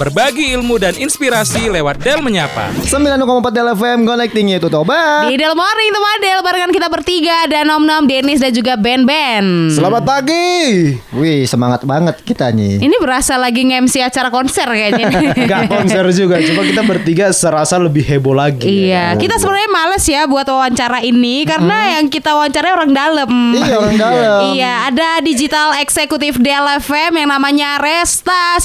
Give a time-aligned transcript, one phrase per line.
[0.00, 2.72] Berbagi ilmu dan inspirasi lewat Del Menyapa.
[2.88, 5.28] 9,4 Del FM connecting itu Toba.
[5.28, 9.04] Di Del Morning teman Del barengan kita bertiga ada Nom Nom, Denis dan juga Ben
[9.04, 9.68] Ben.
[9.68, 10.96] Selamat pagi.
[11.12, 12.80] Wih, semangat banget kita nih.
[12.80, 15.12] Ini berasa lagi nge-MC acara konser kayaknya.
[15.52, 18.88] Gak konser juga, cuma kita bertiga serasa lebih heboh lagi.
[18.88, 23.28] Iya, kita sebenarnya males ya buat wawancara ini karena yang kita wawancara orang dalam.
[23.60, 24.40] Iya, orang dalam.
[24.56, 28.56] Iya, ada digital eksekutif Del FM yang namanya Resta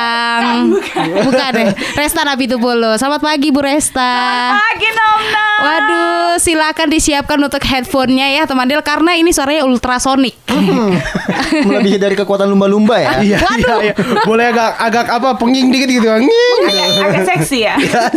[0.00, 0.66] Sibagariang.
[1.26, 2.96] Bukan deh, Resta Nabi Tupulu.
[2.96, 4.12] Selamat pagi Bu Resta.
[4.56, 5.58] Pagi Nom Nom.
[5.60, 5.89] Waduh,
[6.40, 10.32] silakan disiapkan untuk headphone-nya ya teman Del karena ini suaranya ultrasonik.
[11.68, 13.20] Melebihi dari kekuatan lumba-lumba ya.
[13.20, 13.94] Iya, iya, iya.
[14.24, 16.06] Boleh agak agak apa penging dikit gitu.
[16.08, 16.60] Nging.
[17.04, 17.74] Agak seksi ya.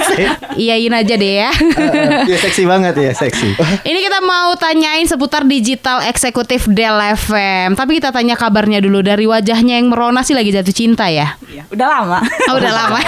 [0.63, 1.51] Iyain aja deh ya.
[2.23, 3.59] Iya, seksi banget ya, seksi.
[3.83, 7.75] Ini kita mau tanyain seputar digital eksekutif Del FM.
[7.75, 11.35] Tapi kita tanya kabarnya dulu dari wajahnya yang merona sih lagi jatuh cinta ya.
[11.51, 12.19] Iya, Udah lama.
[12.49, 12.99] Oh, udah lama.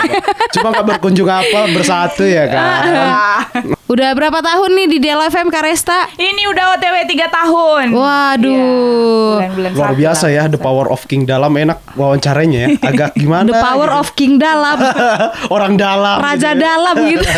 [0.52, 3.75] Cuma gak berkunjung apa bersatu ya kan.
[3.86, 3.94] Ah.
[3.94, 6.10] udah berapa tahun nih di Del FM Karesta?
[6.12, 7.86] Ini udah OTW 3 tahun.
[7.94, 9.38] Waduh.
[9.38, 10.34] Bulan-bulan Luar biasa lah.
[10.34, 12.70] ya The Power of King dalam enak wawancaranya ya.
[12.82, 13.46] Agak gimana?
[13.48, 14.00] The power gitu.
[14.02, 14.78] of king dalam,
[15.54, 16.18] orang dalam.
[16.18, 16.66] raja gitu ya.
[16.66, 17.26] dalam gitu.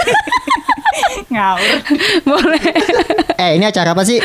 [1.28, 1.78] Ngawur.
[2.24, 2.64] Boleh.
[3.38, 4.18] Eh, ini acara apa sih?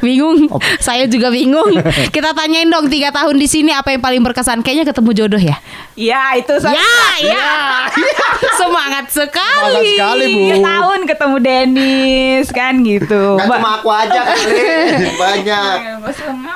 [0.00, 0.48] bingung.
[0.78, 1.72] Saya juga bingung.
[2.10, 4.60] Kita tanyain dong tiga tahun di sini apa yang paling berkesan?
[4.60, 5.56] Kayaknya ketemu jodoh ya.
[5.94, 6.74] Ya itu sama.
[6.74, 7.50] Ya, ya.
[8.60, 9.62] Semangat sekali.
[9.62, 10.38] Semangat sekali, Bu.
[10.38, 13.22] Tiga tahun ketemu Dennis kan gitu.
[13.38, 14.52] Kan Ba- cuma aku aja kali.
[15.22, 15.74] Banyak.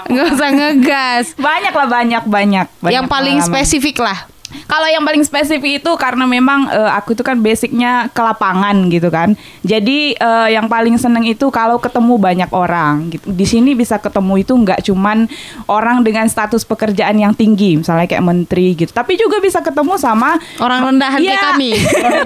[0.09, 1.27] Nggak usah ngegas.
[1.39, 2.67] banyak lah banyak banyak.
[2.81, 3.55] banyak yang paling pengalaman.
[3.55, 4.19] spesifik lah.
[4.65, 9.09] Kalau yang paling spesifik itu karena memang eh, aku itu kan basicnya ke lapangan gitu
[9.09, 9.33] kan.
[9.61, 13.29] Jadi eh, yang paling seneng itu kalau ketemu banyak orang gitu.
[13.29, 15.29] Di sini bisa ketemu itu nggak cuman
[15.67, 18.89] orang dengan status pekerjaan yang tinggi, misalnya kayak menteri gitu.
[18.89, 21.47] Tapi juga bisa ketemu sama Orang rendahan kayak Iya.
[21.47, 21.71] kami.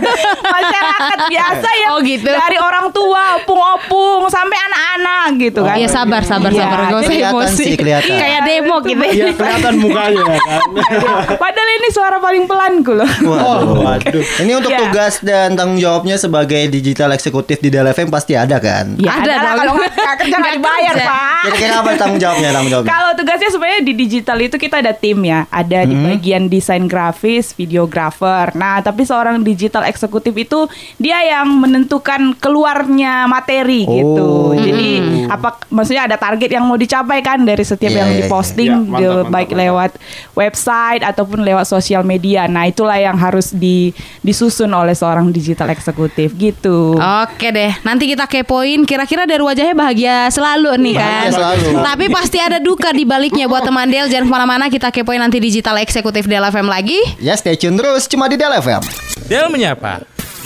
[0.54, 2.24] masyarakat biasa yang Oh, gitu.
[2.26, 5.76] dari orang tua, opung-opung sampai anak-anak gitu kan.
[5.76, 7.56] Iya sabar sabar Iya, sabar gak usah kelihatan emosi.
[7.58, 8.14] sih, kelihatan.
[8.14, 9.02] Kayak demo gitu.
[9.02, 10.60] Iya kelihatan mukanya ya kan.
[11.42, 13.08] Padahal ini suara paling pelanku loh.
[13.24, 14.24] Oh, waduh.
[14.38, 14.80] Ini untuk Iya.
[14.84, 18.96] tugas dan tanggung jawabnya sebagai digital eksekutif di Del FM pasti ada kan?
[18.96, 21.40] Ya Ada ada, kalau nggak kerja nggak dibayar pak.
[21.46, 22.48] Kira-kira apa tanggung jawabnya?
[22.50, 22.90] Tanggung jawabnya?
[22.90, 27.54] Kalau tugasnya sebenarnya di digital itu kita ada tim ya, ada di bagian desain grafis,
[27.54, 28.50] videografer.
[28.52, 30.66] Nah, tapi seorang digital eksekutif itu
[30.98, 34.50] dia yang menentukan keluarnya materi gitu.
[34.50, 34.50] Oh.
[34.52, 38.22] Jadi apa maksudnya ada target yang mau dicapai kan dari setiap Iya, yang iya, iya.
[38.26, 39.62] diposting Iya, mantap, di- mantap, baik mantap.
[39.62, 39.90] lewat
[40.32, 42.44] website ataupun lewat sosial media.
[42.44, 46.96] Nah, itulah yang harus di disusun oleh seorang digital eksekutif gitu.
[46.96, 51.28] Oke deh, nanti kita kepoin kira-kira dari wajahnya bahagia selalu nih kan.
[51.28, 51.68] Bahagia selalu.
[51.84, 54.08] Tapi pasti ada duka di baliknya buat teman Del.
[54.08, 56.96] Jangan ke mana-mana, kita kepoin nanti digital eksekutif Del FM lagi.
[57.20, 58.80] Ya stay tune terus cuma di Del FM.
[59.28, 60.00] Del Menyapa.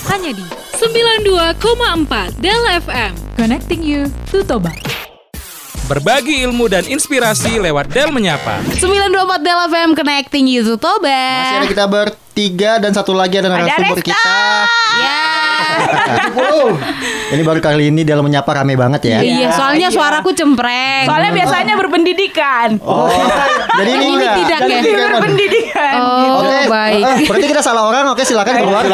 [0.07, 0.43] hanya di
[0.79, 3.13] 92,4 Del FM.
[3.35, 4.71] Connecting you to Toba.
[5.87, 8.59] Berbagi ilmu dan inspirasi lewat Del Menyapa.
[8.79, 11.23] 924 Del FM Connecting You to Toba.
[11.39, 14.39] Masih ada kita bertiga dan satu lagi ada narasumber kita.
[14.99, 15.26] Ya.
[17.27, 19.19] Ini baru kali ini dalam menyapa rame banget ya.
[19.19, 21.05] Iya, soalnya suaraku cempreng.
[21.05, 22.79] Soalnya biasanya berpendidikan.
[22.81, 23.11] Oh,
[23.75, 24.35] jadi ini Ini enggak.
[24.39, 24.97] tidak Jadi ya?
[24.97, 25.11] kan?
[25.13, 25.95] Berpendidikan.
[25.97, 27.03] Oh, Oke, baik.
[27.03, 28.05] eh, berarti kita salah orang.
[28.09, 28.85] Oke, silakan keluar.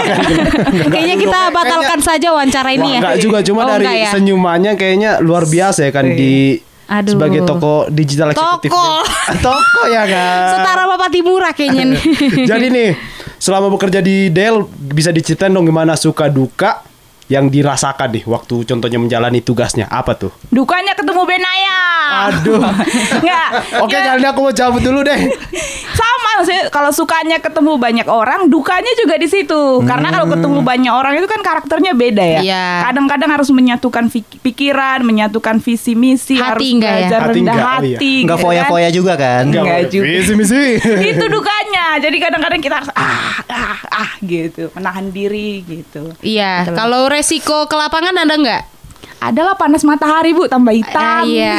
[0.88, 3.00] Kayaknya kita batalkan saja wawancara ini ya.
[3.00, 4.10] Enggak juga cuma Oh, dari enggak ya?
[4.12, 7.14] senyumannya kayaknya luar biasa ya kan di Aduh.
[7.14, 8.68] sebagai toko digital eksekutif.
[8.68, 9.00] Toko.
[9.40, 10.44] toko ya kan.
[10.52, 12.00] Setara Bapak Timura kayaknya nih.
[12.50, 12.90] Jadi nih,
[13.36, 16.82] selama bekerja di Dell bisa diceritain dong gimana suka duka
[17.32, 20.28] yang dirasakan nih waktu contohnya menjalani tugasnya apa tuh?
[20.52, 21.80] Dukanya ketemu Benaya.
[22.28, 22.60] Aduh.
[23.24, 23.48] Enggak.
[23.80, 25.16] Oke, Ya, kali ini aku mau cabut dulu deh.
[25.98, 29.80] sama maksudnya kalau sukanya ketemu banyak orang, dukanya juga di situ.
[29.88, 32.40] Karena kalau ketemu banyak orang itu kan karakternya beda ya.
[32.44, 32.66] Iya.
[32.92, 34.04] Kadang-kadang harus menyatukan
[34.44, 36.96] pikiran, menyatukan visi misi, Hati harus enggak ya?
[37.00, 37.96] belajar Hati rendah enggak, oh iya.
[37.96, 38.12] hati.
[38.12, 38.44] Enggak gitu kan.
[38.44, 39.42] foya-foya juga kan?
[39.48, 40.04] Enggak juga.
[40.04, 40.64] Misi misi.
[41.16, 41.61] itu dukanya.
[42.02, 46.12] Jadi kadang-kadang kita harus ah ah ah gitu, menahan diri gitu.
[46.24, 46.76] Iya, Betul.
[46.76, 48.62] kalau resiko ke lapangan ada nggak?
[49.24, 51.22] Adalah panas matahari bu, tambah Ah, hitam.
[51.24, 51.58] iya.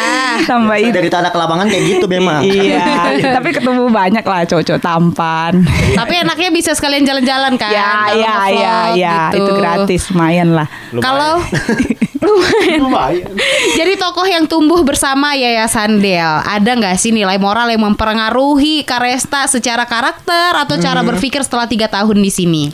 [0.50, 0.96] tambah hitam.
[0.96, 2.42] Dari tanah ke lapangan kayak gitu memang.
[2.56, 2.82] Iya,
[3.32, 5.62] tapi ketemu banyak lah cowok-cowok tampan.
[5.92, 7.70] Tapi enaknya bisa sekalian jalan-jalan kan?
[7.70, 9.36] ya, kalau ya, ya, nge-vlog ya, gitu.
[9.38, 10.66] itu gratis, lumayan lah.
[10.92, 11.32] Kalau
[12.26, 12.78] lumayan.
[12.80, 13.30] Lumayan.
[13.74, 19.46] Jadi tokoh yang tumbuh bersama Yayasan Del, ada nggak sih nilai moral yang mempengaruhi Karesta
[19.46, 20.26] secara karakter
[20.56, 21.08] atau cara Hmm.
[21.08, 22.64] berpikir setelah tiga tahun di sini?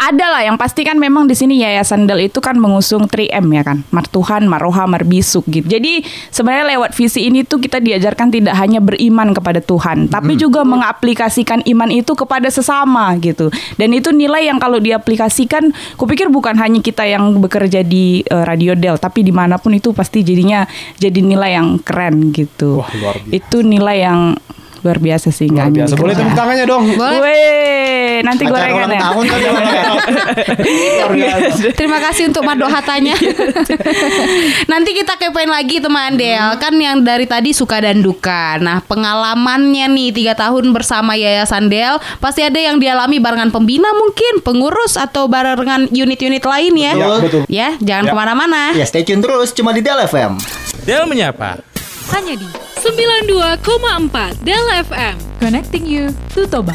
[0.00, 3.60] Ada lah yang pasti kan memang di sini Yayasan Del itu kan mengusung 3M ya
[3.60, 3.84] kan.
[3.92, 5.68] Martuhan, Maroha, Marbisuk gitu.
[5.68, 6.00] Jadi
[6.32, 11.68] sebenarnya lewat visi ini tuh kita diajarkan tidak hanya beriman kepada Tuhan, tapi juga mengaplikasikan
[11.68, 13.52] iman itu kepada sesama gitu.
[13.76, 15.68] Dan itu nilai yang kalau diaplikasikan,
[16.00, 19.92] kupikir bukan hanya kita yang bekerja di eh, Radio Del, tapi di mana pun itu
[19.92, 20.64] pasti jadinya
[20.96, 22.80] jadi nilai yang keren gitu.
[22.80, 23.36] Wah, luar biasa.
[23.36, 24.20] Itu nilai yang
[24.80, 25.92] luar biasa sih nggak Luar biasa.
[25.92, 26.84] di Boleh tepuk tangannya dong.
[26.90, 27.18] Boleh.
[27.20, 29.00] Weh, nanti Acara gorengan ulang ya.
[29.02, 29.52] tahun kan ya.
[30.96, 31.62] Luar biasa.
[31.72, 33.14] Terima kasih untuk Mado Hatanya.
[34.72, 39.86] Nanti kita kepoin lagi teman Del Kan yang dari tadi suka dan duka Nah pengalamannya
[39.88, 45.26] nih tiga tahun bersama Yayasan Del Pasti ada yang dialami barengan pembina mungkin Pengurus atau
[45.26, 47.42] barengan unit-unit lain ya Iya, betul.
[47.46, 48.10] Ya jangan Ya.
[48.10, 50.38] ke mana-mana Ya stay tune terus cuma di Del FM.
[50.82, 51.60] Del menyapa.
[52.10, 52.46] Hanya di
[52.80, 55.14] 92,4 Del FM.
[55.36, 56.72] Connecting you to Toba.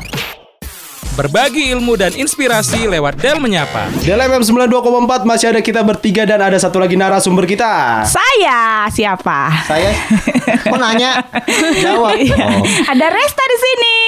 [1.18, 3.90] Berbagi ilmu dan inspirasi lewat Del menyapa.
[4.06, 8.06] Del FM 92,4 masih ada kita bertiga dan ada satu lagi narasumber kita.
[8.06, 9.66] Saya siapa?
[9.66, 9.98] Saya
[10.70, 11.26] mau nanya
[11.84, 12.14] jawab.
[12.22, 12.62] Oh.
[12.86, 14.05] Ada Resta di sini.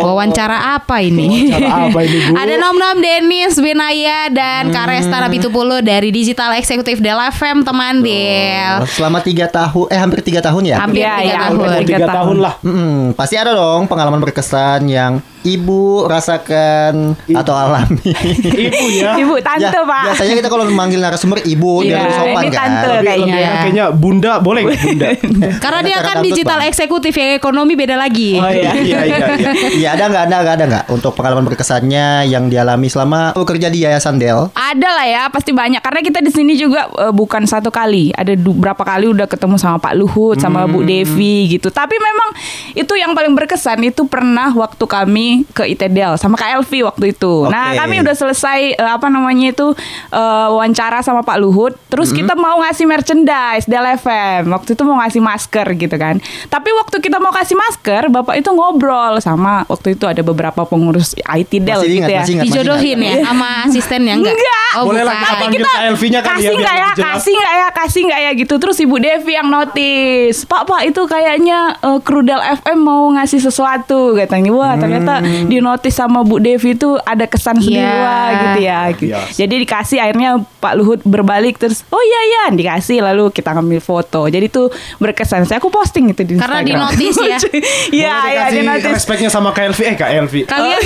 [0.00, 1.48] Wawancara apa ini?
[1.48, 2.32] Cara apa ini, Bu?
[2.40, 9.20] Ada nom-nom Denis, Benaya, dan Karesta Rabitupulo dari Digital Eksekutif Del FM teman Del Selama
[9.20, 10.76] tiga tahun, eh hampir tiga tahun ya.
[10.78, 12.36] Hampir Iya, tiga iya, tahun hampir Tiga tahun tahun.
[12.38, 12.54] lah.
[12.60, 15.12] Mm, pasti ada dong pengalaman berkesan yang
[15.48, 18.04] ibu rasakan atau alami.
[18.68, 19.16] Ibu ya.
[19.16, 20.02] Ibu tante Ya, pak.
[20.12, 22.58] Biasanya kita kalau memanggil narasumber ibu Iya, biar lebih sopan ini kan.
[22.58, 23.24] tante Lebih- kayaknya.
[23.26, 23.50] lebih ya.
[23.58, 25.08] kayaknya bunda boleh bunda?
[25.64, 26.68] Karena dia kan digital Bang.
[26.68, 28.36] eksekutif yang ekonomi beda lagi.
[28.36, 29.16] Oh iya iya iya.
[29.34, 29.52] iya.
[29.78, 33.82] Iya ada nggak ada nggak ada nggak untuk pengalaman berkesannya yang dialami selama bekerja di
[33.82, 34.50] Yayasan Del?
[34.50, 35.78] Ada lah ya, pasti banyak.
[35.78, 39.78] Karena kita di sini juga eh, bukan satu kali, ada berapa kali udah ketemu sama
[39.78, 41.68] Pak Luhut, sama Bu Devi gitu.
[41.68, 42.28] Tapi memang
[42.74, 47.46] itu yang paling berkesan itu pernah waktu kami ke ITDL sama Kak Elvi waktu itu.
[47.50, 47.78] Nah Oke.
[47.84, 49.74] kami udah selesai eh, apa namanya itu
[50.10, 51.74] eh, wawancara sama Pak Luhut.
[51.90, 54.50] Terus kita mau ngasih merchandise Del FM.
[54.50, 56.18] Waktu itu mau ngasih masker gitu kan.
[56.48, 61.12] Tapi waktu kita mau kasih masker, Bapak itu ngobrol sama waktu itu ada beberapa pengurus
[61.16, 62.20] IT Del Masih gitu ingat, ya.
[62.22, 64.34] masih ingat, masih Dijodohin ya sama asistennya enggak?
[64.34, 64.70] Enggak.
[64.78, 67.54] Oh, Boleh lah Nanti kita Kak Elvinya kan kasih ya, biar nggak ya, kasih nggak
[67.54, 68.54] ya, kasih nggak ya gitu.
[68.58, 73.40] Terus Ibu Devi yang notice, Pak Pak itu kayaknya uh, kru Del FM mau ngasih
[73.40, 74.50] sesuatu katanya.
[74.52, 75.17] Wah ternyata.
[75.20, 77.98] Di notice sama Bu Devi itu ada kesan sendiri Iya.
[77.98, 78.78] wah, gitu ya.
[78.90, 79.04] gitu.
[79.08, 79.36] Biasa.
[79.36, 84.26] Jadi dikasih akhirnya Pak Luhut berbalik terus, oh iya iya dikasih lalu kita ngambil foto.
[84.26, 85.44] Jadi tuh berkesan.
[85.44, 86.82] Saya aku posting itu di Karena di Instagram.
[86.88, 87.38] notice ya.
[87.98, 88.94] Iya iya di notice.
[88.94, 90.40] Respeknya sama Kak Elvi eh Kak Elvi.
[90.44, 90.80] Kalian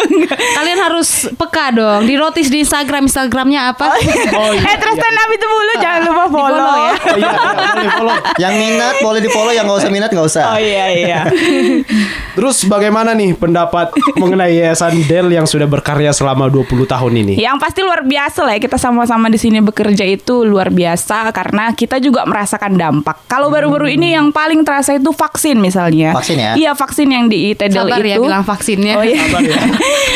[0.56, 2.04] kalian harus peka dong.
[2.04, 3.86] Di notice di Instagram Instagramnya apa?
[4.32, 6.90] Oh eh terus stand up itu dulu jangan lupa follow, follow ya.
[6.90, 7.30] Oh, iya, iya,
[7.70, 8.16] boleh follow.
[8.36, 10.44] Yang minat boleh di follow, yang nggak usah minat nggak usah.
[10.48, 11.20] Oh iya iya.
[12.30, 17.34] Terus bagaimana nih pendapat mengenai Yayasan Del yang sudah berkarya selama 20 tahun ini?
[17.36, 21.72] Yang pasti luar biasa lah ya kita sama-sama di sini bekerja itu luar biasa karena
[21.72, 23.26] kita juga merasakan dampak.
[23.26, 26.12] Kalau baru-baru ini yang paling terasa itu vaksin misalnya.
[26.12, 26.52] Vaksin ya?
[26.54, 28.22] Iya vaksin yang di ITDL Sabar ya itu.
[28.22, 28.94] bilang vaksinnya.
[28.94, 29.20] Oh iya.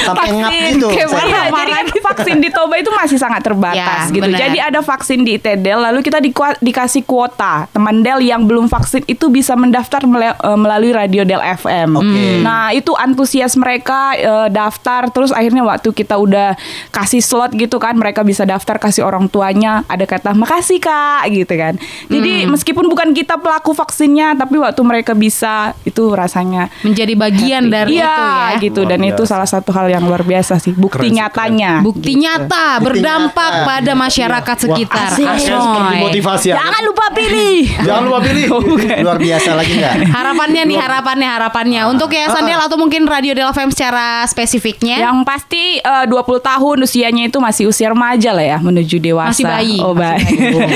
[0.05, 0.89] Sampai ngap gitu.
[0.91, 1.07] Iya,
[1.51, 4.23] jadi kan vaksin di Toba itu masih sangat terbatas Ya, gitu.
[4.23, 4.39] benar.
[4.39, 7.67] Jadi ada vaksin di ITDL lalu kita dikua- dikasih kuota.
[7.71, 11.97] Teman Del yang belum vaksin itu bisa mendaftar eh, melalui radio Del FM.
[12.07, 12.41] Oke.
[12.41, 16.53] Nah, itu antusias mereka eh, daftar terus akhirnya waktu kita udah
[16.91, 21.55] kasih slot gitu kan, mereka bisa daftar kasih orang tuanya, ada kata makasih Kak gitu
[21.55, 21.75] kan.
[22.07, 27.97] Jadi meskipun bukan kita pelaku vaksinnya tapi waktu mereka bisa itu rasanya Menjadi bagian dari
[27.97, 28.63] Iya, itu ya.
[28.63, 32.13] gitu Luar dan itu salah satu hal yang luar biasa sih bukti Keren nyatanya Bukti
[32.15, 33.67] nyata berdampak nyata.
[33.67, 35.07] pada masyarakat sekitar.
[35.11, 35.25] Asik.
[35.25, 36.01] Kayak seperti Asoy.
[36.03, 36.57] motivasi ya.
[36.59, 38.47] jangan lupa pilih Jangan lupa pilih.
[39.05, 39.95] Luar biasa lagi nggak?
[40.11, 44.99] Harapannya nih, harapannya, harapannya untuk Yayasan Del atau mungkin Radio Del FM secara spesifiknya.
[45.01, 46.11] yang pasti eh, 20
[46.41, 49.77] tahun usianya itu masih usia remaja lah ya menuju dewasa Masih bayi.
[49.79, 50.25] oh bayi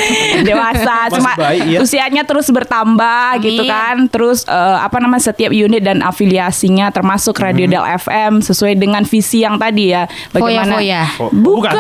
[0.49, 1.79] dewasa Masih cuma bayi, iya.
[1.79, 3.45] usianya terus bertambah Amin.
[3.45, 8.75] gitu kan terus eh, apa namanya setiap unit dan afiliasinya termasuk Radio Del FM sesuai
[8.75, 11.03] dengan visi yang tadi ya bagaimana Foya-foya.
[11.19, 11.73] Oh, Bukan.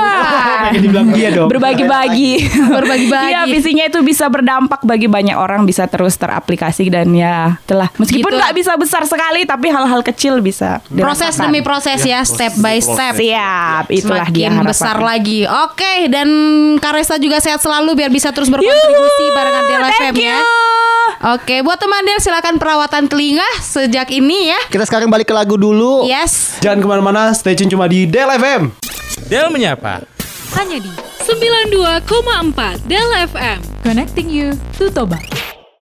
[1.13, 1.49] Dia dong.
[1.49, 2.33] berbagi-bagi
[2.79, 3.29] Berbagi-bagi.
[3.29, 8.27] Iya visinya itu bisa berdampak bagi banyak orang bisa terus teraplikasi dan ya telah meskipun
[8.29, 8.37] Gitu.
[8.39, 11.45] nggak bisa besar sekali tapi hal-hal kecil bisa Proses dirasakan.
[11.45, 13.15] demi proses ya, step by step.
[13.15, 14.69] siap itulah dia Semakin harapan.
[14.69, 15.41] besar lagi.
[15.45, 16.29] Oke, dan
[16.77, 20.39] Karesta juga sehat selalu biar bisa terus berkontribusi barengan Del Thank FM ya.
[21.31, 24.61] Oke, buat teman Del silakan perawatan telinga sejak ini ya.
[24.67, 26.05] Kita sekarang balik ke lagu dulu.
[26.05, 26.57] Yes.
[26.59, 28.71] Jangan ke mana-mana, stay tune cuma di Del FM.
[29.27, 30.07] Del menyapa.
[30.55, 33.59] Hanya di 92,4 Del FM.
[33.83, 35.19] Connecting you to Toba.